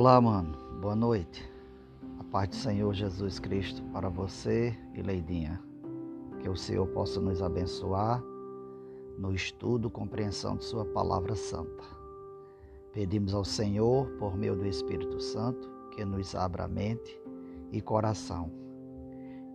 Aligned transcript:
Olá, 0.00 0.18
mano. 0.18 0.56
Boa 0.80 0.96
noite. 0.96 1.46
A 2.18 2.24
paz 2.24 2.48
do 2.48 2.54
Senhor 2.54 2.94
Jesus 2.94 3.38
Cristo 3.38 3.82
para 3.92 4.08
você 4.08 4.74
e 4.94 5.02
Leidinha. 5.02 5.62
Que 6.40 6.48
o 6.48 6.56
Senhor 6.56 6.86
possa 6.86 7.20
nos 7.20 7.42
abençoar 7.42 8.18
no 9.18 9.34
estudo 9.34 9.88
e 9.88 9.90
compreensão 9.90 10.56
de 10.56 10.64
Sua 10.64 10.86
palavra 10.86 11.34
santa. 11.34 11.84
Pedimos 12.94 13.34
ao 13.34 13.44
Senhor, 13.44 14.06
por 14.12 14.34
meio 14.38 14.56
do 14.56 14.66
Espírito 14.66 15.20
Santo, 15.20 15.70
que 15.90 16.02
nos 16.02 16.34
abra 16.34 16.66
mente 16.66 17.20
e 17.70 17.82
coração, 17.82 18.50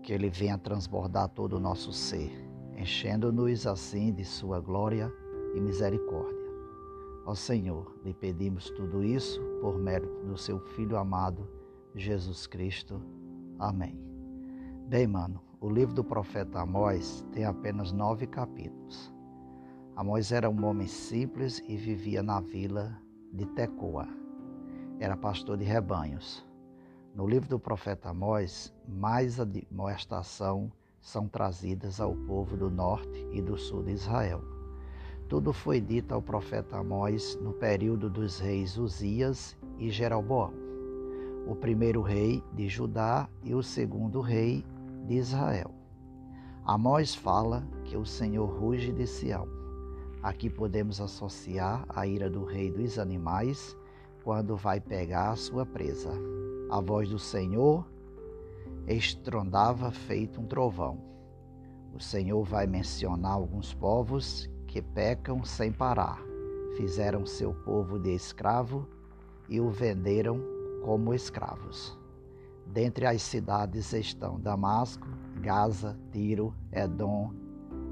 que 0.04 0.14
Ele 0.14 0.30
venha 0.30 0.59
transbordar 0.59 1.27
todo 1.30 1.54
o 1.54 1.59
nosso 1.59 1.91
ser, 1.91 2.32
enchendo-nos 2.77 3.66
assim 3.66 4.14
de 4.14 4.23
Sua 4.23 4.59
glória 4.59 5.12
e 5.55 5.59
misericórdia. 5.59 6.45
Ó 7.26 7.34
Senhor, 7.34 7.92
lhe 8.04 8.14
pedimos 8.14 8.70
tudo 8.70 9.04
isso 9.04 9.42
por 9.60 9.80
mérito 9.80 10.24
do 10.28 10.38
seu 10.38 10.60
Filho 10.60 10.96
amado, 10.96 11.50
Jesus 11.96 12.46
Cristo. 12.46 13.02
Amém. 13.58 14.00
Bem, 14.88 15.08
mano, 15.08 15.42
o 15.60 15.68
livro 15.68 15.96
do 15.96 16.04
profeta 16.04 16.60
Amós 16.60 17.26
tem 17.32 17.44
apenas 17.44 17.92
nove 17.92 18.28
capítulos. 18.28 19.12
Amós 19.96 20.32
era 20.32 20.48
um 20.48 20.66
homem 20.66 20.86
simples 20.86 21.64
e 21.68 21.76
vivia 21.76 22.22
na 22.22 22.40
vila 22.40 22.96
de 23.34 23.48
Tecoa. 23.48 24.08
Era 25.00 25.18
pastor 25.18 25.58
de 25.58 25.64
rebanhos. 25.64 26.46
No 27.16 27.28
livro 27.28 27.50
do 27.50 27.60
profeta 27.60 28.10
Amós, 28.10 28.72
mais 28.88 29.40
admoestação 29.40 30.72
são 31.02 31.28
trazidas 31.28 32.00
ao 32.00 32.16
povo 32.16 32.56
do 32.56 32.70
norte 32.70 33.28
e 33.32 33.42
do 33.42 33.58
sul 33.58 33.82
de 33.82 33.94
Israel. 33.94 34.55
Tudo 35.28 35.52
foi 35.52 35.81
dito 35.81 36.14
ao 36.14 36.22
profeta 36.22 36.78
Amós 36.78 37.36
no 37.42 37.52
período 37.52 38.12
dos 38.12 38.40
reis 38.40 38.78
Uzias 38.78 39.58
e 39.80 39.90
Jeroboão, 39.90 40.54
o 41.48 41.56
primeiro 41.56 42.04
rei 42.04 42.44
de 42.54 42.70
Judá 42.70 43.28
e 43.44 43.56
o 43.56 43.64
segundo 43.64 44.22
rei 44.22 44.64
de 45.08 45.16
Israel. 45.16 45.73
Amós 46.64 47.16
fala 47.16 47.67
que 47.86 47.98
o 47.98 48.06
Senhor 48.06 48.45
ruge 48.45 48.92
de 48.92 49.08
Sião. 49.08 49.48
Aqui 50.22 50.48
podemos 50.48 51.02
associar 51.02 51.84
a 51.89 52.06
ira 52.06 52.30
do 52.30 52.44
rei 52.44 52.72
dos 52.72 53.00
animais 53.00 53.76
quando 54.23 54.56
vai 54.56 54.80
pegar 54.80 55.32
a 55.32 55.36
sua 55.36 55.66
presa. 55.66 56.12
A 56.70 56.80
voz 56.80 57.10
do 57.10 57.17
Senhor 57.17 57.84
estrondava 58.88 59.89
feito 59.89 60.39
um 60.39 60.45
trovão. 60.45 61.00
O 61.95 62.00
Senhor 62.00 62.44
vai 62.44 62.67
mencionar 62.67 63.34
alguns 63.34 63.73
povos 63.73 64.50
que 64.76 64.81
pecam 64.81 65.42
sem 65.45 65.72
parar. 65.72 66.22
Fizeram 66.76 67.26
seu 67.26 67.54
povo 67.54 67.98
de 67.98 68.14
escravo 68.14 68.86
e 69.48 69.62
o 69.62 69.70
venderam 69.70 70.38
como 70.84 71.14
escravos. 71.14 71.98
Dentre 72.67 73.06
as 73.06 73.22
cidades 73.22 73.94
estão 73.94 74.38
Damasco, 74.38 75.08
Gaza, 75.40 75.98
Tiro, 76.12 76.54
Edom, 76.73 77.32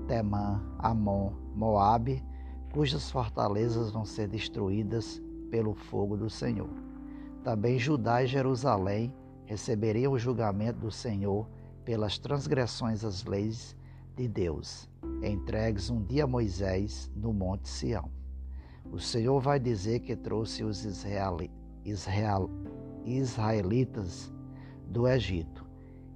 Temã, 0.09 0.61
Amon, 0.77 1.31
Moabe, 1.55 2.21
cujas 2.73 3.09
fortalezas 3.09 3.89
vão 3.89 4.03
ser 4.03 4.27
destruídas 4.27 5.21
pelo 5.49 5.73
fogo 5.73 6.17
do 6.17 6.29
Senhor. 6.29 6.69
Também 7.45 7.79
Judá 7.79 8.23
e 8.23 8.27
Jerusalém 8.27 9.15
receberiam 9.45 10.11
o 10.11 10.19
julgamento 10.19 10.79
do 10.79 10.91
Senhor 10.91 11.47
pelas 11.85 12.19
transgressões 12.19 13.05
às 13.05 13.23
leis 13.23 13.73
de 14.15 14.27
Deus, 14.27 14.87
entregues 15.23 15.89
um 15.89 16.03
dia 16.03 16.25
a 16.25 16.27
Moisés 16.27 17.11
no 17.15 17.33
Monte 17.33 17.67
Sião. 17.67 18.11
O 18.91 18.99
Senhor 18.99 19.39
vai 19.39 19.59
dizer 19.59 20.01
que 20.01 20.15
trouxe 20.15 20.63
os 20.63 20.85
israel, 20.85 21.39
israelitas 23.03 24.31
do 24.87 25.07
Egito 25.07 25.65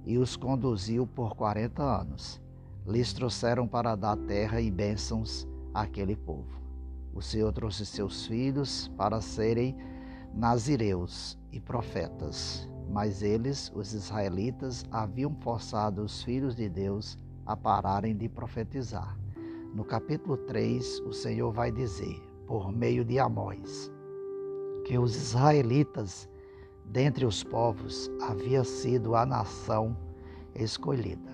e 0.04 0.16
os 0.16 0.36
conduziu 0.36 1.06
por 1.06 1.34
quarenta 1.34 1.82
anos. 1.82 2.40
Lhes 2.86 3.12
trouxeram 3.12 3.66
para 3.66 3.96
dar 3.96 4.16
terra 4.16 4.60
e 4.60 4.70
bênçãos 4.70 5.46
àquele 5.74 6.14
povo. 6.14 6.60
O 7.12 7.20
Senhor 7.20 7.52
trouxe 7.52 7.84
seus 7.84 8.26
filhos 8.26 8.88
para 8.96 9.20
serem 9.20 9.76
nazireus 10.32 11.36
e 11.50 11.58
profetas, 11.58 12.68
mas 12.88 13.22
eles, 13.22 13.72
os 13.74 13.92
israelitas, 13.92 14.84
haviam 14.90 15.34
forçado 15.40 16.02
os 16.02 16.22
filhos 16.22 16.54
de 16.54 16.68
Deus 16.68 17.18
a 17.48 17.56
pararem 17.56 18.14
de 18.14 18.28
profetizar. 18.28 19.18
No 19.74 19.82
capítulo 19.82 20.36
3, 20.36 21.00
o 21.00 21.12
Senhor 21.14 21.50
vai 21.50 21.72
dizer, 21.72 22.22
por 22.46 22.70
meio 22.70 23.04
de 23.04 23.18
Amós, 23.18 23.90
que 24.84 24.98
os 24.98 25.16
israelitas, 25.16 26.28
dentre 26.84 27.24
os 27.24 27.42
povos, 27.42 28.10
havia 28.20 28.62
sido 28.64 29.14
a 29.14 29.24
nação 29.24 29.96
escolhida. 30.54 31.32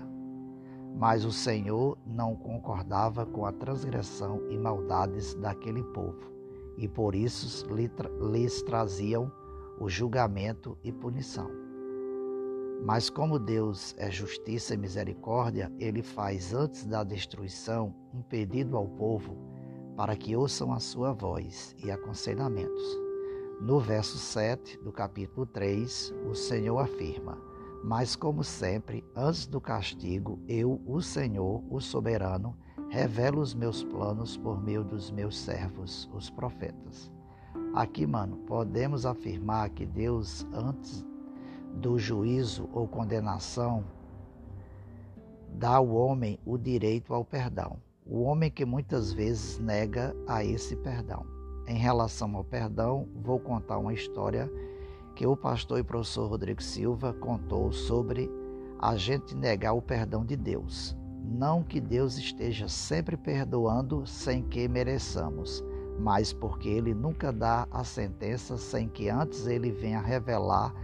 Mas 0.97 1.25
o 1.25 1.33
Senhor 1.33 1.99
não 2.07 2.37
concordava 2.37 3.27
com 3.27 3.45
a 3.45 3.51
transgressão 3.51 4.41
e 4.49 4.57
maldades 4.57 5.35
daquele 5.35 5.83
povo, 5.83 6.33
e 6.79 6.87
por 6.87 7.17
isso 7.17 7.67
lhes 7.75 8.63
traziam 8.63 9.33
o 9.81 9.89
julgamento 9.89 10.79
e 10.85 10.93
punição. 10.93 11.64
Mas 12.85 13.09
como 13.09 13.39
Deus 13.39 13.95
é 13.97 14.11
justiça 14.11 14.75
e 14.75 14.77
misericórdia, 14.77 15.73
ele 15.79 16.03
faz 16.03 16.53
antes 16.53 16.85
da 16.85 17.03
destruição 17.03 17.95
um 18.13 18.21
pedido 18.21 18.77
ao 18.77 18.87
povo 18.87 19.39
para 19.97 20.15
que 20.15 20.37
ouçam 20.37 20.71
a 20.71 20.79
sua 20.79 21.11
voz 21.11 21.75
e 21.83 21.91
aconselhamentos. 21.91 22.83
No 23.59 23.81
verso 23.81 24.19
7 24.19 24.77
do 24.83 24.93
capítulo 24.93 25.47
3, 25.47 26.13
o 26.31 26.35
Senhor 26.35 26.79
afirma: 26.79 27.39
Mas 27.83 28.15
como 28.15 28.45
sempre, 28.45 29.03
antes 29.17 29.47
do 29.47 29.63
castigo, 29.63 30.39
eu, 30.47 30.79
o 30.85 31.01
Senhor, 31.01 31.65
o 31.71 31.81
soberano, 31.81 32.55
revelo 32.91 33.41
os 33.41 33.55
meus 33.55 33.83
planos 33.83 34.37
por 34.37 34.63
meio 34.63 34.85
dos 34.85 35.11
meus 35.11 35.39
servos, 35.39 36.11
os 36.13 36.29
profetas. 36.29 37.11
Aqui, 37.75 38.07
mano, 38.07 38.37
podemos 38.47 39.07
afirmar 39.07 39.71
que 39.71 39.87
Deus, 39.87 40.47
antes 40.53 41.03
do 41.75 41.99
juízo 41.99 42.69
ou 42.73 42.87
condenação 42.87 43.85
dá 45.55 45.77
ao 45.77 45.89
homem 45.89 46.39
o 46.45 46.59
direito 46.59 47.15
ao 47.15 47.25
perdão. 47.25 47.79
O 48.07 48.23
homem 48.23 48.51
que 48.51 48.65
muitas 48.65 49.13
vezes 49.13 49.59
nega 49.59 50.15
a 50.27 50.45
esse 50.45 50.77
perdão. 50.77 51.25
Em 51.67 51.79
relação 51.79 52.37
ao 52.37 52.45
perdão, 52.45 53.09
vou 53.15 53.39
contar 53.39 53.79
uma 53.79 53.95
história 53.95 54.51
que 55.15 55.27
o 55.27 55.37
pastor 55.37 55.79
e 55.79 55.83
professor 55.83 56.29
Rodrigo 56.29 56.63
Silva 56.63 57.15
contou 57.15 57.73
sobre 57.73 58.31
a 58.79 58.97
gente 58.97 59.35
negar 59.35 59.73
o 59.73 59.81
perdão 59.81 60.25
de 60.25 60.37
Deus. 60.37 60.97
Não 61.25 61.63
que 61.63 61.81
Deus 61.81 62.19
esteja 62.19 62.69
sempre 62.69 63.17
perdoando 63.17 64.07
sem 64.07 64.43
que 64.43 64.69
mereçamos, 64.69 65.65
mas 65.99 66.33
porque 66.33 66.69
ele 66.69 66.93
nunca 66.93 67.33
dá 67.33 67.67
a 67.71 67.83
sentença 67.83 68.59
sem 68.59 68.89
que 68.89 69.09
antes 69.09 69.47
ele 69.47 69.71
venha 69.71 70.01
revelar 70.01 70.75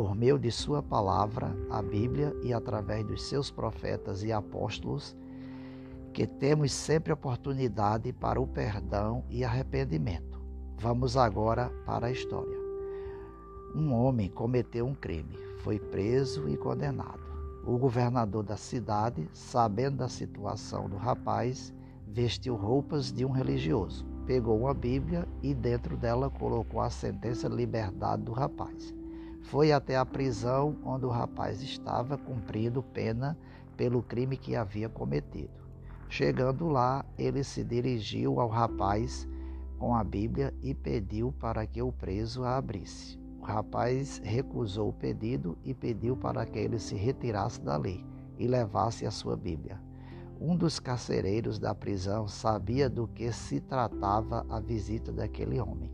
por 0.00 0.16
meio 0.16 0.38
de 0.38 0.50
Sua 0.50 0.82
palavra, 0.82 1.54
a 1.68 1.82
Bíblia, 1.82 2.34
e 2.42 2.54
através 2.54 3.04
dos 3.04 3.22
seus 3.24 3.50
profetas 3.50 4.22
e 4.22 4.32
apóstolos, 4.32 5.14
que 6.14 6.26
temos 6.26 6.72
sempre 6.72 7.12
oportunidade 7.12 8.10
para 8.10 8.40
o 8.40 8.46
perdão 8.46 9.22
e 9.28 9.44
arrependimento. 9.44 10.40
Vamos 10.78 11.18
agora 11.18 11.68
para 11.84 12.06
a 12.06 12.10
história. 12.10 12.56
Um 13.74 13.92
homem 13.92 14.30
cometeu 14.30 14.86
um 14.86 14.94
crime, 14.94 15.36
foi 15.58 15.78
preso 15.78 16.48
e 16.48 16.56
condenado. 16.56 17.20
O 17.66 17.76
governador 17.76 18.42
da 18.42 18.56
cidade, 18.56 19.28
sabendo 19.34 19.98
da 19.98 20.08
situação 20.08 20.88
do 20.88 20.96
rapaz, 20.96 21.74
vestiu 22.06 22.56
roupas 22.56 23.12
de 23.12 23.22
um 23.22 23.30
religioso, 23.30 24.06
pegou 24.24 24.60
uma 24.60 24.72
Bíblia 24.72 25.28
e 25.42 25.52
dentro 25.52 25.94
dela 25.94 26.30
colocou 26.30 26.80
a 26.80 26.88
sentença 26.88 27.50
de 27.50 27.54
liberdade 27.54 28.22
do 28.22 28.32
rapaz. 28.32 28.98
Foi 29.42 29.72
até 29.72 29.96
a 29.96 30.06
prisão 30.06 30.76
onde 30.84 31.04
o 31.06 31.10
rapaz 31.10 31.62
estava 31.62 32.16
cumprindo 32.16 32.82
pena 32.82 33.36
pelo 33.76 34.02
crime 34.02 34.36
que 34.36 34.54
havia 34.54 34.88
cometido. 34.88 35.60
Chegando 36.08 36.68
lá, 36.68 37.04
ele 37.16 37.42
se 37.42 37.64
dirigiu 37.64 38.40
ao 38.40 38.48
rapaz 38.48 39.28
com 39.78 39.94
a 39.94 40.04
Bíblia 40.04 40.52
e 40.62 40.74
pediu 40.74 41.32
para 41.32 41.66
que 41.66 41.80
o 41.80 41.90
preso 41.90 42.44
a 42.44 42.56
abrisse. 42.56 43.18
O 43.40 43.44
rapaz 43.44 44.20
recusou 44.22 44.90
o 44.90 44.92
pedido 44.92 45.56
e 45.64 45.72
pediu 45.72 46.16
para 46.16 46.44
que 46.44 46.58
ele 46.58 46.78
se 46.78 46.94
retirasse 46.94 47.60
dali 47.60 48.04
e 48.38 48.46
levasse 48.46 49.06
a 49.06 49.10
sua 49.10 49.36
Bíblia. 49.36 49.80
Um 50.38 50.56
dos 50.56 50.78
carcereiros 50.78 51.58
da 51.58 51.74
prisão 51.74 52.28
sabia 52.28 52.88
do 52.88 53.08
que 53.08 53.32
se 53.32 53.60
tratava 53.60 54.44
a 54.48 54.60
visita 54.60 55.12
daquele 55.12 55.60
homem, 55.60 55.90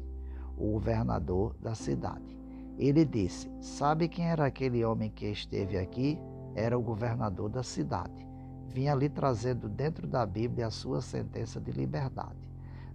o 0.56 0.72
governador 0.72 1.54
da 1.60 1.74
cidade. 1.74 2.35
Ele 2.78 3.04
disse: 3.04 3.50
Sabe 3.60 4.08
quem 4.08 4.28
era 4.28 4.46
aquele 4.46 4.84
homem 4.84 5.10
que 5.10 5.26
esteve 5.26 5.78
aqui? 5.78 6.18
Era 6.54 6.78
o 6.78 6.82
governador 6.82 7.48
da 7.48 7.62
cidade. 7.62 8.26
Vinha 8.68 8.92
ali 8.92 9.08
trazendo 9.08 9.68
dentro 9.68 10.06
da 10.06 10.26
Bíblia 10.26 10.66
a 10.66 10.70
sua 10.70 11.00
sentença 11.00 11.60
de 11.60 11.70
liberdade. 11.70 12.46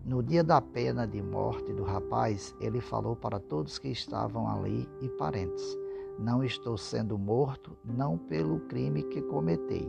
No 0.06 0.22
dia 0.22 0.44
da 0.44 0.60
pena 0.60 1.08
de 1.08 1.22
morte 1.22 1.72
do 1.74 1.84
rapaz, 1.84 2.56
ele 2.60 2.82
falou 2.82 3.16
para 3.16 3.40
todos 3.40 3.80
que 3.80 3.90
estavam 3.90 4.48
ali 4.48 4.88
e 5.02 5.10
parentes: 5.10 5.78
Não 6.20 6.44
estou 6.44 6.78
sendo 6.78 7.18
morto, 7.18 7.78
não 7.84 8.18
pelo 8.18 8.60
crime 8.62 9.04
que 9.04 9.22
cometei, 9.22 9.88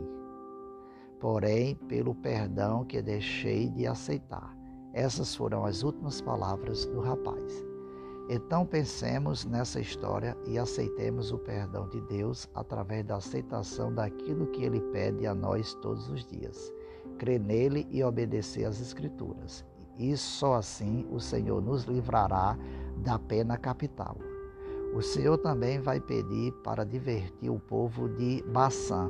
porém 1.19 1.75
pelo 1.75 2.15
perdão 2.15 2.85
que 2.85 3.01
deixei 3.01 3.69
de 3.69 3.85
aceitar. 3.85 4.55
Essas 4.93 5.35
foram 5.35 5.65
as 5.65 5.81
últimas 5.81 6.21
palavras 6.21 6.85
do 6.85 6.99
rapaz. 6.99 7.72
Então 8.29 8.65
pensemos 8.65 9.43
nessa 9.43 9.81
história 9.81 10.37
e 10.47 10.57
aceitemos 10.57 11.31
o 11.31 11.37
perdão 11.37 11.89
de 11.89 11.99
Deus 12.01 12.47
através 12.55 13.05
da 13.05 13.17
aceitação 13.17 13.93
daquilo 13.93 14.47
que 14.47 14.63
Ele 14.63 14.79
pede 14.91 15.27
a 15.27 15.35
nós 15.35 15.73
todos 15.75 16.09
os 16.09 16.25
dias. 16.25 16.71
Crer 17.17 17.39
nele 17.39 17.85
e 17.91 18.01
obedecer 18.01 18.65
às 18.65 18.79
Escrituras. 18.79 19.65
E 19.97 20.15
só 20.15 20.55
assim 20.55 21.05
o 21.11 21.19
Senhor 21.19 21.61
nos 21.61 21.83
livrará 21.83 22.57
da 22.97 23.19
pena 23.19 23.57
capital. 23.57 24.17
O 24.95 25.01
Senhor 25.01 25.37
também 25.37 25.79
vai 25.79 25.99
pedir 25.99 26.53
para 26.63 26.85
divertir 26.85 27.49
o 27.49 27.59
povo 27.59 28.07
de 28.07 28.41
Baçã, 28.43 29.09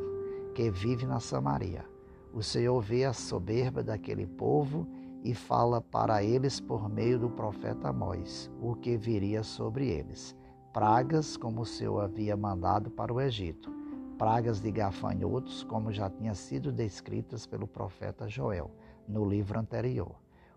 que 0.56 0.72
vive 0.72 1.06
na 1.06 1.20
Samaria. 1.20 1.86
O 2.34 2.42
Senhor 2.42 2.82
vê 2.82 3.06
a 3.06 3.14
soberba 3.14 3.84
daquele 3.84 4.26
povo 4.26 4.88
e 5.24 5.34
fala 5.34 5.80
para 5.80 6.24
eles 6.24 6.60
por 6.60 6.90
meio 6.90 7.18
do 7.18 7.30
profeta 7.30 7.90
Amós 7.90 8.52
o 8.62 8.76
que 8.76 8.98
viria 8.98 9.42
sobre 9.42 9.88
eles. 9.88 10.36
Pragas, 10.74 11.38
como 11.38 11.62
o 11.62 11.66
Senhor 11.66 12.02
havia 12.02 12.36
mandado 12.36 12.92
para 12.92 13.14
o 13.14 13.22
Egito, 13.22 13.72
pragas 14.18 14.60
de 14.60 14.72
gafanhotos, 14.72 15.64
como 15.64 15.92
já 15.92 16.10
tinha 16.10 16.34
sido 16.34 16.72
descritas 16.72 17.48
pelo 17.48 17.68
profeta 17.68 18.28
Joel 18.28 18.70
no 19.08 19.24
livro 19.24 19.60
anterior. 19.60 20.16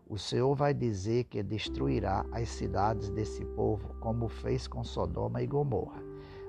O 0.08 0.18
Senhor 0.18 0.54
vai 0.54 0.72
dizer 0.72 1.24
que 1.24 1.42
destruirá 1.42 2.24
as 2.32 2.48
cidades 2.48 3.10
desse 3.10 3.44
povo, 3.44 3.94
como 4.00 4.28
fez 4.28 4.66
com 4.66 4.82
Sodoma 4.84 5.42
e 5.42 5.46
Gomorra. 5.46 6.00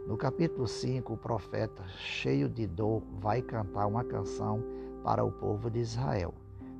No 0.07 0.15
capítulo 0.15 0.67
5, 0.67 1.13
o 1.13 1.17
profeta, 1.17 1.83
cheio 1.87 2.47
de 2.47 2.65
dor, 2.65 3.03
vai 3.19 3.41
cantar 3.41 3.87
uma 3.87 4.03
canção 4.03 4.63
para 5.03 5.23
o 5.23 5.31
povo 5.31 5.69
de 5.69 5.79
Israel. 5.79 6.33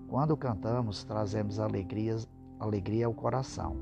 Quando 0.08 0.38
cantamos, 0.38 1.04
trazemos 1.04 1.60
alegrias, 1.60 2.26
alegria 2.60 3.08
ao 3.08 3.14
coração. 3.14 3.76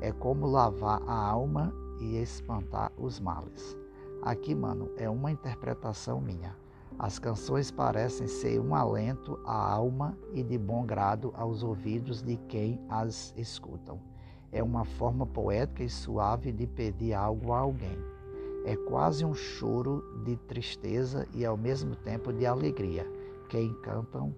É 0.00 0.12
como 0.12 0.46
lavar 0.46 1.02
a 1.04 1.28
alma 1.28 1.74
e 2.00 2.16
espantar 2.16 2.92
os 2.96 3.18
males. 3.18 3.76
Aqui, 4.22 4.54
mano, 4.54 4.88
é 4.96 5.10
uma 5.10 5.32
interpretação 5.32 6.20
minha. 6.20 6.54
As 6.96 7.18
canções 7.18 7.72
parecem 7.72 8.28
ser 8.28 8.60
um 8.60 8.72
alento 8.72 9.36
à 9.44 9.72
alma 9.72 10.16
e 10.32 10.44
de 10.44 10.56
bom 10.56 10.86
grado 10.86 11.34
aos 11.36 11.64
ouvidos 11.64 12.22
de 12.22 12.36
quem 12.48 12.80
as 12.88 13.34
escutam. 13.36 13.98
É 14.52 14.62
uma 14.62 14.84
forma 14.84 15.26
poética 15.26 15.82
e 15.82 15.90
suave 15.90 16.52
de 16.52 16.68
pedir 16.68 17.14
algo 17.14 17.52
a 17.52 17.58
alguém. 17.58 17.98
É 18.64 18.76
quase 18.76 19.24
um 19.24 19.34
choro 19.34 20.04
de 20.24 20.36
tristeza 20.36 21.26
e 21.34 21.44
ao 21.44 21.56
mesmo 21.56 21.96
tempo 21.96 22.32
de 22.32 22.46
alegria 22.46 23.04
que 23.48 23.58
encantam 23.58 24.32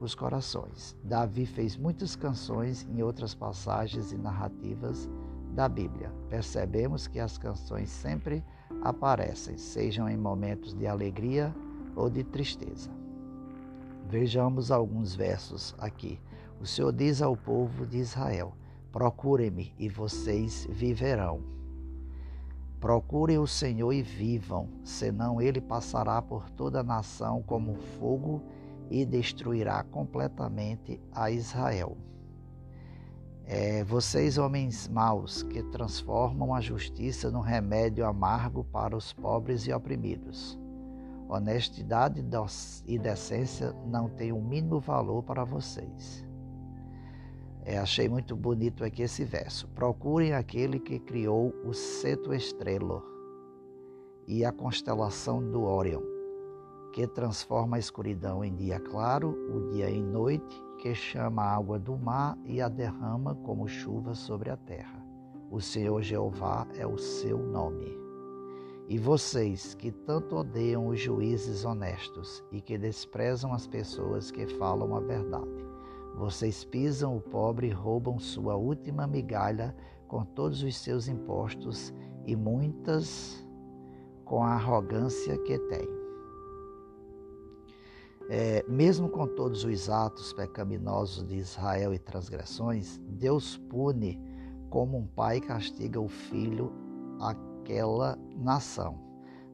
os 0.00 0.14
corações. 0.14 0.96
Davi 1.02 1.46
fez 1.46 1.76
muitas 1.76 2.14
canções 2.14 2.86
em 2.90 3.02
outras 3.02 3.34
passagens 3.34 4.12
e 4.12 4.16
narrativas 4.16 5.08
da 5.54 5.68
Bíblia. 5.68 6.12
Percebemos 6.28 7.06
que 7.06 7.18
as 7.18 7.38
canções 7.38 7.88
sempre 7.88 8.44
aparecem, 8.82 9.56
sejam 9.56 10.08
em 10.08 10.16
momentos 10.16 10.74
de 10.74 10.86
alegria 10.86 11.54
ou 11.94 12.10
de 12.10 12.22
tristeza. 12.22 12.90
Vejamos 14.08 14.70
alguns 14.70 15.14
versos 15.14 15.74
aqui. 15.78 16.20
O 16.60 16.66
Senhor 16.66 16.92
diz 16.92 17.20
ao 17.20 17.36
povo 17.36 17.86
de 17.86 17.98
Israel: 17.98 18.52
Procurem-me 18.92 19.74
e 19.78 19.88
vocês 19.88 20.66
viverão. 20.70 21.40
Procurem 22.78 23.38
o 23.38 23.46
Senhor 23.46 23.92
e 23.92 24.02
vivam, 24.02 24.68
senão 24.84 25.40
ele 25.40 25.60
passará 25.60 26.20
por 26.20 26.48
toda 26.50 26.80
a 26.80 26.84
nação 26.84 27.42
como 27.42 27.74
fogo 27.98 28.42
destruirá 29.04 29.82
completamente 29.84 31.00
a 31.12 31.30
Israel. 31.30 31.96
É, 33.44 33.84
vocês, 33.84 34.38
homens 34.38 34.88
maus, 34.88 35.42
que 35.44 35.62
transformam 35.62 36.54
a 36.54 36.60
justiça 36.60 37.30
num 37.30 37.40
remédio 37.40 38.04
amargo 38.04 38.64
para 38.64 38.96
os 38.96 39.12
pobres 39.12 39.66
e 39.66 39.72
oprimidos. 39.72 40.58
Honestidade 41.28 42.24
e 42.86 42.98
decência 42.98 43.72
não 43.86 44.08
têm 44.08 44.32
o 44.32 44.40
mínimo 44.40 44.80
valor 44.80 45.22
para 45.22 45.44
vocês. 45.44 46.24
É, 47.64 47.78
achei 47.78 48.08
muito 48.08 48.36
bonito 48.36 48.84
aqui 48.84 49.02
esse 49.02 49.24
verso. 49.24 49.66
Procurem 49.68 50.32
aquele 50.32 50.78
que 50.78 51.00
criou 51.00 51.52
o 51.64 51.72
seto 51.72 52.32
estrelo 52.32 53.02
e 54.26 54.44
a 54.44 54.52
constelação 54.52 55.40
do 55.40 55.62
Órion 55.62 56.15
que 56.96 57.06
transforma 57.06 57.76
a 57.76 57.78
escuridão 57.78 58.42
em 58.42 58.56
dia 58.56 58.80
claro, 58.80 59.36
o 59.54 59.68
dia 59.68 59.90
em 59.90 60.02
noite, 60.02 60.64
que 60.78 60.94
chama 60.94 61.42
a 61.42 61.54
água 61.54 61.78
do 61.78 61.94
mar 61.94 62.38
e 62.46 62.58
a 62.58 62.70
derrama 62.70 63.34
como 63.34 63.68
chuva 63.68 64.14
sobre 64.14 64.48
a 64.48 64.56
terra. 64.56 65.04
O 65.50 65.60
Senhor 65.60 66.00
Jeová 66.00 66.66
é 66.74 66.86
o 66.86 66.96
seu 66.96 67.36
nome. 67.36 67.94
E 68.88 68.96
vocês 68.96 69.74
que 69.74 69.92
tanto 69.92 70.36
odeiam 70.36 70.86
os 70.86 70.98
juízes 70.98 71.66
honestos 71.66 72.42
e 72.50 72.62
que 72.62 72.78
desprezam 72.78 73.52
as 73.52 73.66
pessoas 73.66 74.30
que 74.30 74.46
falam 74.56 74.96
a 74.96 75.00
verdade, 75.00 75.66
vocês 76.16 76.64
pisam 76.64 77.14
o 77.14 77.20
pobre 77.20 77.66
e 77.66 77.72
roubam 77.72 78.18
sua 78.18 78.56
última 78.56 79.06
migalha 79.06 79.76
com 80.08 80.24
todos 80.24 80.62
os 80.62 80.74
seus 80.78 81.08
impostos 81.08 81.92
e 82.24 82.34
muitas 82.34 83.46
com 84.24 84.42
a 84.42 84.54
arrogância 84.54 85.36
que 85.36 85.58
têm. 85.58 85.95
É, 88.28 88.64
mesmo 88.66 89.08
com 89.08 89.26
todos 89.26 89.62
os 89.62 89.88
atos 89.88 90.32
pecaminosos 90.32 91.24
de 91.24 91.36
Israel 91.36 91.94
e 91.94 91.98
transgressões, 91.98 93.00
Deus 93.08 93.56
pune 93.56 94.20
como 94.68 94.98
um 94.98 95.06
pai 95.06 95.40
castiga 95.40 96.00
o 96.00 96.08
filho 96.08 96.72
aquela 97.20 98.18
nação. 98.36 98.98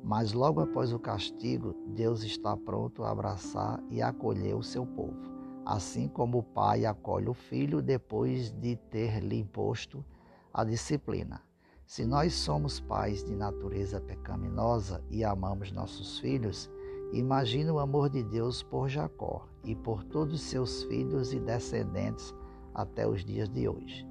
Mas 0.03 0.33
logo 0.33 0.61
após 0.61 0.93
o 0.93 0.99
castigo, 0.99 1.75
Deus 1.89 2.23
está 2.23 2.57
pronto 2.57 3.05
a 3.05 3.11
abraçar 3.11 3.79
e 3.91 4.01
acolher 4.01 4.57
o 4.57 4.63
seu 4.63 4.87
povo, 4.87 5.21
assim 5.67 6.09
como 6.09 6.39
o 6.39 6.43
pai 6.43 6.87
acolhe 6.87 7.29
o 7.29 7.35
filho 7.35 7.83
depois 7.83 8.51
de 8.51 8.77
ter 8.91 9.21
lhe 9.21 9.39
imposto 9.39 10.05
a 10.53 10.65
disciplina. 10.65 11.43
Se 11.87 12.07
nós 12.07 12.33
somos 12.33 12.81
pais 12.81 13.23
de 13.23 13.35
natureza 13.35 14.01
pecaminosa 14.01 15.05
e 15.11 15.23
amamos 15.23 15.71
nossos 15.71 16.19
filhos, 16.19 16.71
Imagina 17.13 17.71
o 17.71 17.79
amor 17.79 18.09
de 18.09 18.23
Deus 18.23 18.63
por 18.63 18.89
Jacó 18.89 19.47
e 19.63 19.75
por 19.75 20.03
todos 20.03 20.41
seus 20.41 20.83
filhos 20.85 21.35
e 21.35 21.39
descendentes 21.39 22.35
até 22.75 23.07
os 23.07 23.23
dias 23.23 23.51
de 23.51 23.69
hoje. 23.69 24.07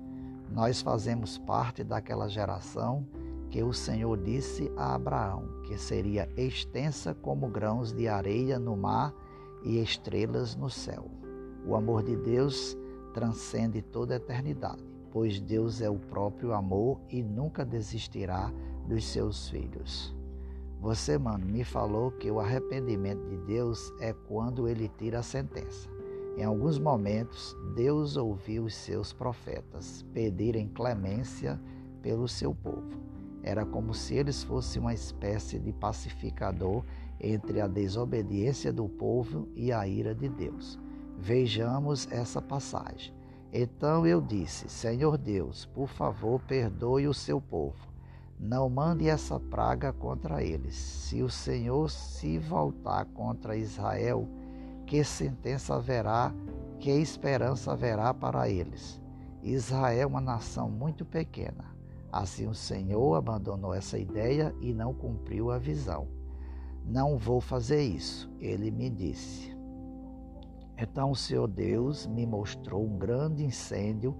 Nós 0.51 0.84
fazemos 0.84 1.39
parte 1.39 1.84
daquela 1.84 2.29
geração 2.29 3.03
que 3.50 3.63
o 3.63 3.74
Senhor 3.74 4.15
disse 4.22 4.72
a 4.77 4.93
Abraão 4.93 5.48
que 5.63 5.79
seria 5.79 6.29
extensa 6.38 7.15
como 7.15 7.50
grãos 7.50 7.91
de 7.91 8.08
areia 8.08 8.60
no 8.60 8.77
mar 8.77 9.12
e 9.63 9.81
estrelas 9.81 10.55
no 10.55 10.70
céu. 10.70 11.10
O 11.65 11.75
amor 11.75 12.03
de 12.03 12.15
Deus 12.15 12.77
transcende 13.15 13.81
toda 13.81 14.13
a 14.13 14.17
eternidade, 14.17 14.86
pois 15.12 15.39
Deus 15.39 15.81
é 15.81 15.89
o 15.89 15.98
próprio 15.98 16.53
amor 16.53 17.01
e 17.10 17.24
nunca 17.24 17.65
desistirá 17.65 18.53
dos 18.88 19.05
seus 19.05 19.50
filhos. 19.50 20.20
Você, 20.81 21.15
mano, 21.15 21.45
me 21.45 21.63
falou 21.63 22.09
que 22.09 22.31
o 22.31 22.39
arrependimento 22.39 23.23
de 23.29 23.38
Deus 23.38 23.93
é 24.00 24.13
quando 24.27 24.67
ele 24.67 24.89
tira 24.97 25.19
a 25.19 25.23
sentença. 25.23 25.88
Em 26.35 26.43
alguns 26.43 26.79
momentos, 26.79 27.55
Deus 27.75 28.17
ouviu 28.17 28.63
os 28.63 28.73
seus 28.73 29.13
profetas 29.13 30.03
pedirem 30.11 30.67
clemência 30.67 31.61
pelo 32.01 32.27
seu 32.27 32.55
povo. 32.55 33.00
Era 33.43 33.63
como 33.63 33.93
se 33.93 34.15
eles 34.15 34.43
fossem 34.43 34.81
uma 34.81 34.93
espécie 34.93 35.59
de 35.59 35.71
pacificador 35.71 36.83
entre 37.19 37.61
a 37.61 37.67
desobediência 37.67 38.73
do 38.73 38.89
povo 38.89 39.47
e 39.55 39.71
a 39.71 39.88
ira 39.88 40.15
de 40.15 40.29
Deus. 40.29 40.79
Vejamos 41.15 42.11
essa 42.11 42.41
passagem. 42.41 43.13
Então 43.53 44.07
eu 44.07 44.19
disse: 44.19 44.67
Senhor 44.67 45.15
Deus, 45.15 45.67
por 45.67 45.89
favor, 45.89 46.41
perdoe 46.47 47.07
o 47.07 47.13
seu 47.13 47.39
povo 47.39 47.90
não 48.41 48.67
mande 48.67 49.07
essa 49.07 49.39
praga 49.39 49.93
contra 49.93 50.43
eles. 50.43 50.74
Se 50.74 51.21
o 51.21 51.29
Senhor 51.29 51.91
se 51.91 52.39
voltar 52.39 53.05
contra 53.05 53.55
Israel, 53.55 54.27
que 54.88 55.03
sentença 55.03 55.75
haverá, 55.75 56.33
que 56.79 56.89
esperança 56.89 57.71
haverá 57.71 58.12
para 58.15 58.50
eles? 58.50 59.00
Israel 59.43 60.01
é 60.01 60.05
uma 60.07 60.19
nação 60.19 60.71
muito 60.71 61.05
pequena. 61.05 61.65
Assim 62.12 62.48
o 62.48 62.55
Senhor 62.55 63.13
abandonou 63.13 63.75
essa 63.75 64.00
ideia 64.00 64.55
e 64.60 64.74
não 64.74 64.91
cumpriu 64.91 65.51
a 65.51 65.60
visão. 65.60 66.07
Não 66.83 67.19
vou 67.19 67.39
fazer 67.39 67.83
isso, 67.83 68.27
ele 68.39 68.71
me 68.71 68.89
disse. 68.89 69.55
Então 70.75 71.12
o 71.12 71.15
Senhor 71.15 71.48
Deus 71.48 72.07
me 72.07 72.25
mostrou 72.25 72.83
um 72.83 72.98
grande 72.98 73.45
incêndio 73.45 74.17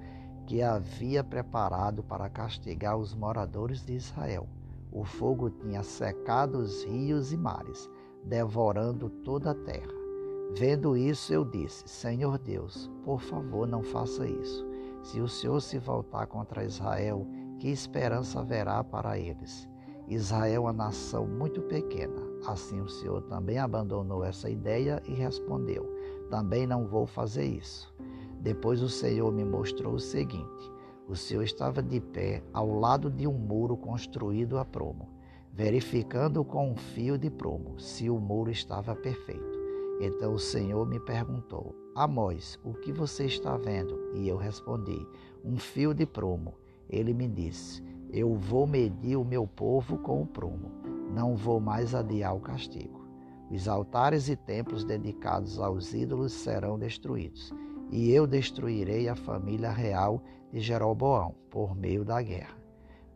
que 0.52 0.62
havia 0.62 1.24
preparado 1.24 2.04
para 2.04 2.28
castigar 2.28 2.98
os 2.98 3.16
moradores 3.16 3.86
de 3.86 3.94
Israel. 3.94 4.50
O 4.92 5.06
fogo 5.06 5.50
tinha 5.50 5.82
secado 5.82 6.58
os 6.58 6.84
rios 6.84 7.32
e 7.32 7.38
mares, 7.38 7.90
devorando 8.26 9.10
toda 9.10 9.52
a 9.52 9.56
terra. 9.56 9.94
Vendo 10.54 10.98
isso, 10.98 11.34
eu 11.34 11.46
disse: 11.46 11.88
Senhor 11.88 12.38
Deus, 12.38 12.92
por 13.06 13.22
favor, 13.22 13.66
não 13.66 13.82
faça 13.82 14.28
isso. 14.28 14.68
Se 15.02 15.22
o 15.22 15.28
Senhor 15.30 15.62
se 15.62 15.80
voltar 15.80 16.28
contra 16.28 16.66
Israel, 16.66 17.26
que 17.58 17.70
esperança 17.70 18.42
haverá 18.42 18.84
para 18.84 19.18
eles? 19.18 19.70
Israel 20.06 20.54
é 20.54 20.60
uma 20.60 20.74
nação 20.74 21.26
muito 21.26 21.62
pequena. 21.62 22.22
Assim 22.46 22.82
o 22.82 22.90
Senhor 22.90 23.22
também 23.22 23.58
abandonou 23.58 24.22
essa 24.22 24.50
ideia 24.50 25.02
e 25.08 25.14
respondeu: 25.14 25.90
Também 26.30 26.68
não 26.68 26.86
vou 26.86 27.08
fazer 27.08 27.46
isso. 27.46 27.90
Depois 28.42 28.82
o 28.82 28.90
Senhor 28.90 29.32
me 29.32 29.46
mostrou 29.46 29.94
o 29.94 30.00
seguinte: 30.00 30.72
o 31.08 31.16
Senhor 31.16 31.44
estava 31.44 31.82
de 31.82 32.02
pé 32.02 32.42
ao 32.52 32.68
lado 32.80 33.08
de 33.08 33.28
um 33.28 33.34
muro 33.34 33.78
construído 33.78 34.58
a 34.58 34.66
promo, 34.66 35.10
verificando 35.54 36.44
com 36.44 36.72
um 36.72 36.76
fio 36.76 37.20
de 37.20 37.30
promo 37.30 37.80
se 37.80 38.10
o 38.10 38.20
muro 38.20 38.50
estava 38.50 38.96
perfeito. 38.96 39.60
Então 40.02 40.34
o 40.34 40.40
Senhor 40.40 40.88
me 40.88 41.00
perguntou: 41.00 41.76
Amós, 41.94 42.58
o 42.64 42.74
que 42.74 42.92
você 42.92 43.26
está 43.26 43.56
vendo? 43.58 43.96
E 44.16 44.28
eu 44.28 44.38
respondi: 44.38 45.06
Um 45.46 45.58
fio 45.58 45.94
de 45.94 46.08
promo. 46.08 46.56
Ele 46.90 47.14
me 47.14 47.28
disse: 47.28 47.84
Eu 48.12 48.34
vou 48.34 48.66
medir 48.66 49.18
o 49.18 49.24
meu 49.24 49.46
povo 49.46 50.00
com 50.00 50.24
o 50.24 50.26
promo. 50.26 50.72
Não 51.14 51.36
vou 51.36 51.60
mais 51.60 51.94
adiar 51.94 52.36
o 52.36 52.40
castigo. 52.40 53.06
Os 53.52 53.68
altares 53.68 54.30
e 54.30 54.36
templos 54.36 54.84
dedicados 54.84 55.60
aos 55.60 55.94
ídolos 55.94 56.32
serão 56.32 56.80
destruídos 56.80 57.54
e 57.92 58.12
eu 58.12 58.26
destruirei 58.26 59.10
a 59.10 59.16
família 59.16 59.70
real 59.70 60.22
de 60.52 60.60
Jeroboão 60.62 61.36
por 61.50 61.76
meio 61.76 62.06
da 62.06 62.22
guerra. 62.22 62.56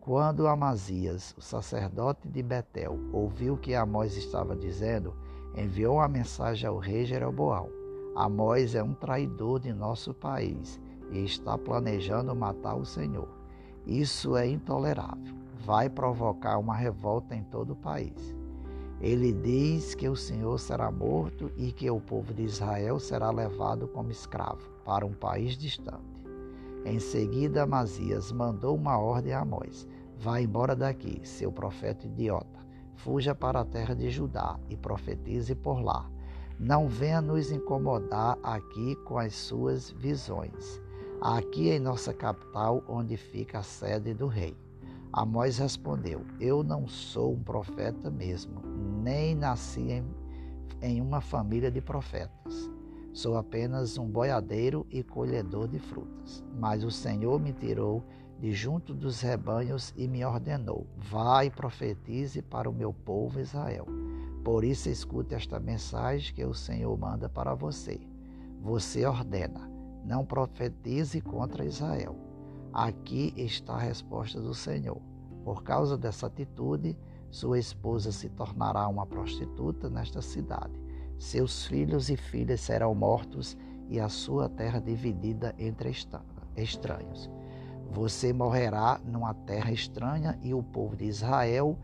Quando 0.01 0.45
Amazias, 0.45 1.33
o 1.37 1.41
sacerdote 1.41 2.27
de 2.27 2.43
Betel, 2.43 2.99
ouviu 3.11 3.55
o 3.55 3.57
que 3.57 3.73
Amós 3.73 4.15
estava 4.15 4.55
dizendo, 4.55 5.15
enviou 5.57 5.95
uma 5.95 6.07
mensagem 6.07 6.67
ao 6.67 6.77
rei 6.77 7.05
Jeroboão. 7.05 7.69
Amós 8.15 8.75
é 8.75 8.83
um 8.83 8.93
traidor 8.93 9.59
de 9.59 9.73
nosso 9.73 10.13
país 10.13 10.79
e 11.11 11.23
está 11.23 11.57
planejando 11.57 12.35
matar 12.35 12.75
o 12.75 12.85
Senhor. 12.85 13.27
Isso 13.85 14.35
é 14.35 14.47
intolerável. 14.47 15.35
Vai 15.65 15.89
provocar 15.89 16.57
uma 16.57 16.75
revolta 16.75 17.35
em 17.35 17.43
todo 17.43 17.73
o 17.73 17.75
país. 17.75 18.35
Ele 19.01 19.33
diz 19.33 19.93
que 19.93 20.07
o 20.07 20.15
Senhor 20.15 20.57
será 20.57 20.89
morto 20.89 21.51
e 21.57 21.71
que 21.71 21.89
o 21.89 21.99
povo 21.99 22.33
de 22.33 22.43
Israel 22.43 22.99
será 22.99 23.29
levado 23.29 23.87
como 23.87 24.09
escravo 24.09 24.69
para 24.85 25.05
um 25.05 25.13
país 25.13 25.57
distante. 25.57 26.23
Em 26.85 26.99
seguida, 26.99 27.63
Amazias 27.63 28.31
mandou 28.31 28.75
uma 28.75 28.97
ordem 28.97 29.33
a 29.33 29.41
Amós: 29.41 29.87
Vá 30.17 30.39
embora 30.39 30.75
daqui, 30.75 31.19
seu 31.23 31.51
profeta 31.51 32.05
idiota. 32.05 32.63
Fuja 32.95 33.35
para 33.35 33.61
a 33.61 33.65
terra 33.65 33.93
de 33.93 34.09
Judá 34.09 34.57
e 34.69 34.77
profetize 34.77 35.53
por 35.53 35.81
lá. 35.81 36.09
Não 36.57 36.87
venha 36.87 37.21
nos 37.21 37.51
incomodar 37.51 38.37
aqui 38.41 38.95
com 39.03 39.17
as 39.17 39.35
suas 39.35 39.91
visões. 39.91 40.81
Aqui 41.19 41.69
em 41.69 41.79
nossa 41.79 42.13
capital, 42.13 42.83
onde 42.87 43.17
fica 43.17 43.59
a 43.59 43.63
sede 43.63 44.13
do 44.13 44.27
rei. 44.27 44.55
Amós 45.15 45.57
respondeu: 45.59 46.25
Eu 46.41 46.61
não 46.61 46.89
sou 46.89 47.35
um 47.35 47.41
profeta 47.41 48.11
mesmo, 48.11 48.61
nem 49.01 49.33
nasci 49.33 49.89
em, 49.89 50.05
em 50.81 50.99
uma 50.99 51.21
família 51.21 51.71
de 51.71 51.79
profetas. 51.79 52.69
Sou 53.13 53.37
apenas 53.37 53.97
um 53.97 54.09
boiadeiro 54.09 54.85
e 54.91 55.01
colhedor 55.01 55.69
de 55.69 55.79
frutas. 55.79 56.43
Mas 56.59 56.83
o 56.83 56.91
Senhor 56.91 57.39
me 57.39 57.53
tirou 57.53 58.03
de 58.41 58.51
junto 58.51 58.93
dos 58.93 59.21
rebanhos 59.21 59.93
e 59.95 60.05
me 60.05 60.25
ordenou: 60.25 60.85
Vá 60.97 61.45
e 61.45 61.49
profetize 61.49 62.41
para 62.41 62.69
o 62.69 62.73
meu 62.73 62.91
povo 62.93 63.39
Israel. 63.39 63.87
Por 64.43 64.65
isso, 64.65 64.89
escute 64.89 65.33
esta 65.33 65.61
mensagem 65.61 66.35
que 66.35 66.43
o 66.43 66.53
Senhor 66.53 66.95
manda 66.97 67.29
para 67.29 67.53
você. 67.53 68.01
Você 68.61 69.05
ordena: 69.05 69.71
Não 70.03 70.25
profetize 70.25 71.21
contra 71.21 71.63
Israel 71.63 72.24
Aqui 72.75 73.33
está 73.37 73.75
a 73.75 73.79
resposta 73.79 74.41
do 74.41 74.53
Senhor. 74.53 75.01
Por 75.45 75.63
causa 75.63 75.97
dessa 75.97 76.27
atitude, 76.27 76.97
sua 77.31 77.57
esposa 77.57 78.11
se 78.11 78.27
tornará 78.27 78.85
uma 78.89 79.05
prostituta 79.05 79.89
nesta 79.89 80.21
cidade. 80.21 80.77
Seus 81.17 81.65
filhos 81.65 82.09
e 82.09 82.17
filhas 82.17 82.59
serão 82.59 82.93
mortos 82.93 83.55
e 83.87 83.97
a 83.97 84.09
sua 84.09 84.49
terra 84.49 84.81
dividida 84.81 85.55
entre 85.57 85.89
estranhos. 86.57 87.31
Você 87.91 88.33
morrerá 88.33 88.99
numa 89.05 89.33
terra 89.33 89.71
estranha 89.71 90.37
e 90.43 90.53
o 90.53 90.61
povo 90.61 90.97
de 90.97 91.05
Israel, 91.05 91.79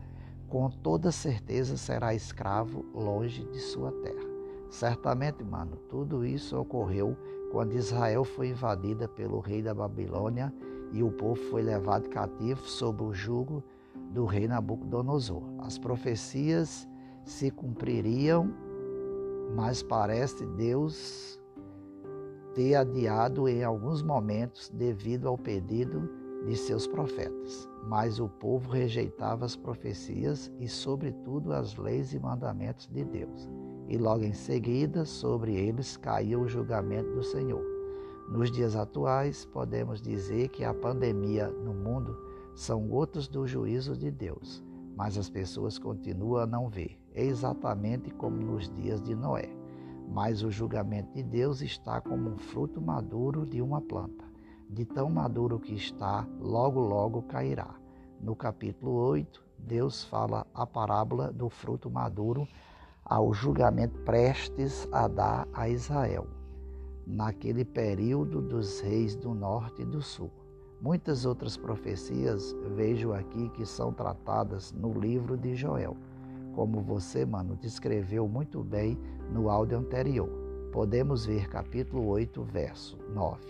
com 0.46 0.68
toda 0.68 1.10
certeza, 1.10 1.78
será 1.78 2.14
escravo 2.14 2.84
longe 2.92 3.46
de 3.46 3.60
sua 3.60 3.90
terra. 4.02 4.30
Certamente, 4.68 5.42
mano, 5.42 5.74
tudo 5.88 6.22
isso 6.22 6.54
ocorreu 6.60 7.16
quando 7.50 7.72
Israel 7.72 8.24
foi 8.24 8.50
invadida 8.50 9.08
pelo 9.08 9.40
rei 9.40 9.62
da 9.62 9.72
Babilônia 9.72 10.52
e 10.92 11.02
o 11.02 11.10
povo 11.10 11.40
foi 11.50 11.62
levado 11.62 12.08
cativo 12.08 12.62
sob 12.62 13.02
o 13.02 13.12
jugo 13.12 13.62
do 14.12 14.24
rei 14.24 14.46
Nabucodonosor. 14.46 15.42
As 15.58 15.78
profecias 15.78 16.88
se 17.24 17.50
cumpririam, 17.50 18.52
mas 19.54 19.82
parece 19.82 20.44
Deus 20.46 21.40
ter 22.54 22.74
adiado 22.74 23.48
em 23.48 23.64
alguns 23.64 24.02
momentos 24.02 24.70
devido 24.70 25.28
ao 25.28 25.38
pedido 25.38 26.08
de 26.46 26.56
seus 26.56 26.86
profetas. 26.86 27.68
Mas 27.86 28.20
o 28.20 28.28
povo 28.28 28.70
rejeitava 28.70 29.44
as 29.44 29.56
profecias 29.56 30.52
e, 30.58 30.68
sobretudo, 30.68 31.52
as 31.52 31.76
leis 31.76 32.12
e 32.12 32.18
mandamentos 32.18 32.86
de 32.88 33.04
Deus. 33.04 33.48
E 33.88 33.96
logo 33.96 34.24
em 34.24 34.32
seguida, 34.32 35.04
sobre 35.04 35.54
eles 35.54 35.96
caiu 35.96 36.42
o 36.42 36.48
julgamento 36.48 37.10
do 37.14 37.22
Senhor. 37.22 37.71
Nos 38.32 38.50
dias 38.50 38.74
atuais, 38.74 39.44
podemos 39.44 40.00
dizer 40.00 40.48
que 40.48 40.64
a 40.64 40.72
pandemia 40.72 41.48
no 41.48 41.74
mundo 41.74 42.16
são 42.54 42.88
gotas 42.88 43.28
do 43.28 43.46
juízo 43.46 43.94
de 43.94 44.10
Deus, 44.10 44.64
mas 44.96 45.18
as 45.18 45.28
pessoas 45.28 45.78
continuam 45.78 46.40
a 46.42 46.46
não 46.46 46.66
ver, 46.66 46.98
exatamente 47.14 48.10
como 48.12 48.38
nos 48.38 48.70
dias 48.70 49.02
de 49.02 49.14
Noé. 49.14 49.54
Mas 50.08 50.42
o 50.42 50.50
julgamento 50.50 51.12
de 51.12 51.22
Deus 51.22 51.60
está 51.60 52.00
como 52.00 52.30
um 52.30 52.38
fruto 52.38 52.80
maduro 52.80 53.44
de 53.44 53.60
uma 53.60 53.82
planta. 53.82 54.24
De 54.66 54.86
tão 54.86 55.10
maduro 55.10 55.60
que 55.60 55.74
está, 55.74 56.26
logo 56.40 56.80
logo 56.80 57.20
cairá. 57.24 57.74
No 58.18 58.34
capítulo 58.34 58.92
8, 58.92 59.44
Deus 59.58 60.04
fala 60.04 60.46
a 60.54 60.66
parábola 60.66 61.30
do 61.30 61.50
fruto 61.50 61.90
maduro 61.90 62.48
ao 63.04 63.34
julgamento 63.34 63.98
prestes 64.06 64.88
a 64.90 65.06
dar 65.06 65.46
a 65.52 65.68
Israel 65.68 66.26
naquele 67.06 67.64
período 67.64 68.40
dos 68.40 68.80
reis 68.80 69.14
do 69.16 69.34
norte 69.34 69.82
e 69.82 69.84
do 69.84 70.00
sul. 70.00 70.30
Muitas 70.80 71.24
outras 71.24 71.56
profecias 71.56 72.56
vejo 72.74 73.12
aqui 73.12 73.48
que 73.50 73.64
são 73.64 73.92
tratadas 73.92 74.72
no 74.72 74.92
livro 74.92 75.36
de 75.36 75.54
Joel, 75.54 75.96
como 76.54 76.80
você, 76.80 77.24
mano, 77.24 77.56
descreveu 77.56 78.26
muito 78.28 78.62
bem 78.62 78.98
no 79.32 79.48
áudio 79.48 79.78
anterior. 79.78 80.28
Podemos 80.72 81.24
ver 81.26 81.48
capítulo 81.48 82.06
8, 82.08 82.42
verso 82.42 82.98
9. 83.14 83.40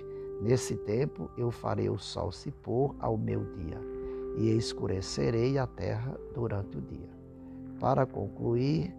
Nesse 0.42 0.76
tempo 0.76 1.30
eu 1.37 1.50
farei 1.50 1.88
o 1.88 1.99
sol 1.99 2.32
se 2.32 2.50
pôr 2.50 2.94
ao 2.99 3.16
meu 3.16 3.44
dia, 3.54 3.80
e 4.37 4.50
escurecerei 4.50 5.56
a 5.56 5.66
terra 5.66 6.18
durante 6.35 6.76
o 6.76 6.80
dia. 6.80 7.11
Para 7.78 8.04
concluir, 8.04 8.94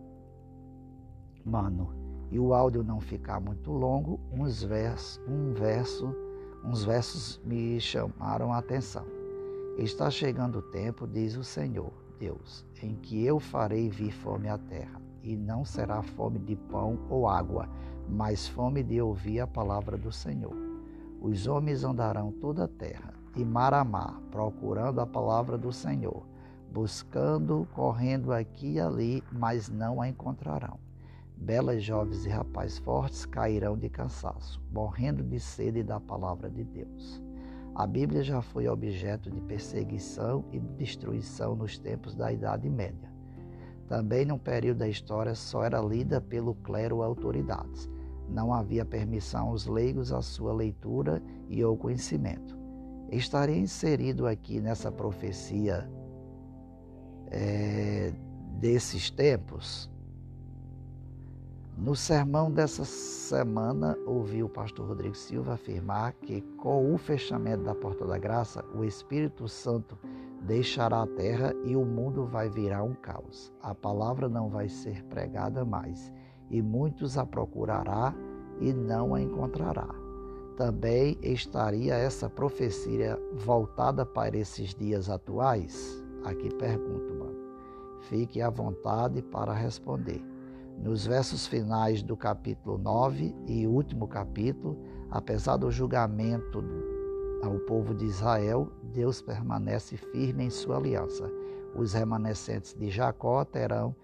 mano, 1.45 2.02
e 2.33 2.39
o 2.39 2.51
áudio 2.51 2.83
não 2.83 2.99
ficar 2.99 3.39
muito 3.39 3.71
longo, 3.71 4.19
uns 4.31 4.63
versos, 4.63 5.21
um 5.27 5.53
verso, 5.53 6.15
uns 6.65 6.83
versos 6.83 7.39
me 7.45 7.79
chamaram 7.79 8.51
a 8.51 8.57
atenção. 8.57 9.05
Está 9.77 10.09
chegando 10.09 10.57
o 10.57 10.61
tempo, 10.63 11.05
diz 11.05 11.37
o 11.37 11.43
Senhor, 11.43 11.93
Deus, 12.17 12.65
em 12.81 12.95
que 12.95 13.23
eu 13.23 13.39
farei 13.39 13.87
vir 13.87 14.11
fome 14.11 14.49
à 14.49 14.57
terra, 14.57 14.99
e 15.21 15.35
não 15.35 15.63
será 15.63 16.01
fome 16.01 16.39
de 16.39 16.55
pão 16.55 16.97
ou 17.07 17.27
água, 17.29 17.69
mas 18.09 18.47
fome 18.47 18.81
de 18.81 18.99
ouvir 18.99 19.39
a 19.39 19.45
palavra 19.45 19.95
do 19.95 20.11
Senhor. 20.11 20.55
Os 21.21 21.45
homens 21.45 21.83
andarão 21.83 22.31
toda 22.31 22.63
a 22.63 22.67
terra, 22.67 23.13
de 23.35 23.45
mar 23.45 23.75
a 23.75 23.83
mar, 23.83 24.19
procurando 24.31 24.99
a 24.99 25.05
palavra 25.05 25.55
do 25.55 25.71
Senhor, 25.71 26.25
buscando, 26.71 27.67
correndo 27.75 28.33
aqui 28.33 28.73
e 28.73 28.79
ali, 28.79 29.23
mas 29.31 29.69
não 29.69 30.01
a 30.01 30.09
encontrarão. 30.09 30.79
Belas 31.43 31.83
jovens 31.83 32.25
e 32.25 32.29
rapazes 32.29 32.77
fortes 32.77 33.25
cairão 33.25 33.77
de 33.77 33.89
cansaço, 33.89 34.63
morrendo 34.71 35.21
de 35.21 35.41
sede 35.41 35.83
da 35.83 35.99
palavra 35.99 36.49
de 36.49 36.63
Deus. 36.63 37.21
A 37.75 37.85
Bíblia 37.85 38.23
já 38.23 38.41
foi 38.41 38.65
objeto 38.69 39.29
de 39.29 39.41
perseguição 39.41 40.45
e 40.53 40.59
de 40.59 40.67
destruição 40.75 41.53
nos 41.53 41.77
tempos 41.77 42.15
da 42.15 42.31
Idade 42.31 42.69
Média. 42.69 43.11
Também, 43.89 44.23
num 44.23 44.37
período 44.37 44.77
da 44.77 44.87
história, 44.87 45.35
só 45.35 45.65
era 45.65 45.81
lida 45.81 46.21
pelo 46.21 46.55
clero 46.55 47.03
autoridades. 47.03 47.89
não 48.29 48.53
havia 48.53 48.85
permissão 48.85 49.49
aos 49.49 49.67
leigos 49.67 50.13
à 50.13 50.21
sua 50.21 50.53
leitura 50.53 51.21
e 51.49 51.61
ao 51.61 51.75
conhecimento. 51.75 52.57
Estaria 53.11 53.57
inserido 53.57 54.25
aqui 54.25 54.61
nessa 54.61 54.89
profecia 54.89 55.91
é, 57.29 58.13
desses 58.61 59.09
tempos. 59.09 59.91
No 61.77 61.95
sermão 61.95 62.51
dessa 62.51 62.85
semana, 62.85 63.97
ouvi 64.05 64.43
o 64.43 64.47
pastor 64.47 64.87
Rodrigo 64.87 65.15
Silva 65.15 65.53
afirmar 65.53 66.13
que, 66.13 66.41
com 66.57 66.93
o 66.93 66.97
fechamento 66.97 67.63
da 67.63 67.73
porta 67.73 68.05
da 68.05 68.17
graça, 68.17 68.63
o 68.75 68.83
Espírito 68.83 69.47
Santo 69.47 69.97
deixará 70.41 71.01
a 71.01 71.07
terra 71.07 71.53
e 71.63 71.75
o 71.75 71.83
mundo 71.83 72.25
vai 72.25 72.47
virar 72.47 72.83
um 72.83 72.93
caos. 72.93 73.51
A 73.61 73.73
palavra 73.73 74.29
não 74.29 74.49
vai 74.49 74.69
ser 74.69 75.03
pregada 75.05 75.65
mais, 75.65 76.13
e 76.49 76.61
muitos 76.61 77.17
a 77.17 77.25
procurará 77.25 78.13
e 78.61 78.71
não 78.71 79.15
a 79.15 79.21
encontrará. 79.21 79.89
Também 80.55 81.17
estaria 81.23 81.95
essa 81.95 82.29
profecia 82.29 83.19
voltada 83.33 84.05
para 84.05 84.37
esses 84.37 84.75
dias 84.75 85.09
atuais? 85.09 86.03
Aqui 86.23 86.53
pergunto, 86.53 87.13
mano. 87.15 87.43
Fique 88.01 88.41
à 88.41 88.49
vontade 88.49 89.23
para 89.23 89.53
responder. 89.53 90.32
Nos 90.83 91.05
versos 91.05 91.47
finais 91.47 92.03
do 92.03 92.17
capítulo 92.17 92.77
9 92.77 93.33
e 93.47 93.65
último 93.65 94.05
capítulo, 94.05 94.77
apesar 95.09 95.55
do 95.55 95.71
julgamento 95.71 96.61
ao 97.41 97.57
povo 97.59 97.95
de 97.95 98.03
Israel, 98.03 98.69
Deus 98.91 99.21
permanece 99.21 99.95
firme 99.95 100.43
em 100.43 100.49
sua 100.49 100.75
aliança. 100.75 101.31
Os 101.73 101.93
remanescentes 101.93 102.73
de 102.73 102.89
Jacó 102.89 103.45
terão 103.45 103.95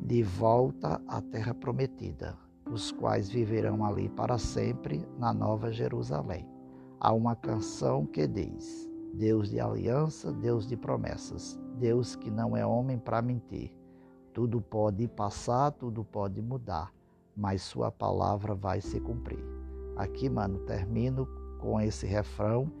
de 0.00 0.22
volta 0.22 1.02
à 1.06 1.20
terra 1.20 1.52
prometida, 1.52 2.34
os 2.64 2.90
quais 2.90 3.28
viverão 3.28 3.84
ali 3.84 4.08
para 4.08 4.38
sempre 4.38 5.06
na 5.18 5.34
Nova 5.34 5.70
Jerusalém. 5.70 6.48
Há 6.98 7.12
uma 7.12 7.36
canção 7.36 8.06
que 8.06 8.26
diz: 8.26 8.88
Deus 9.12 9.50
de 9.50 9.60
aliança, 9.60 10.32
Deus 10.32 10.66
de 10.66 10.78
promessas, 10.78 11.60
Deus 11.78 12.16
que 12.16 12.30
não 12.30 12.56
é 12.56 12.64
homem 12.64 12.98
para 12.98 13.20
mentir. 13.20 13.81
Tudo 14.32 14.60
pode 14.60 15.06
passar, 15.08 15.70
tudo 15.72 16.04
pode 16.04 16.40
mudar, 16.40 16.92
mas 17.36 17.62
Sua 17.62 17.90
palavra 17.90 18.54
vai 18.54 18.80
se 18.80 18.98
cumprir. 19.00 19.44
Aqui, 19.96 20.28
mano, 20.28 20.58
termino 20.60 21.26
com 21.58 21.80
esse 21.80 22.06
refrão 22.06 22.72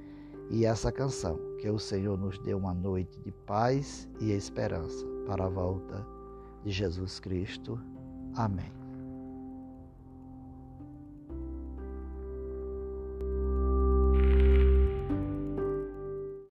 e 0.50 0.64
essa 0.64 0.90
canção. 0.90 1.38
Que 1.60 1.68
o 1.68 1.78
Senhor 1.78 2.18
nos 2.18 2.38
dê 2.38 2.54
uma 2.54 2.74
noite 2.74 3.20
de 3.20 3.30
paz 3.30 4.08
e 4.20 4.32
esperança 4.32 5.06
para 5.26 5.44
a 5.44 5.48
volta 5.48 6.06
de 6.64 6.70
Jesus 6.70 7.20
Cristo. 7.20 7.78
Amém. 8.34 8.81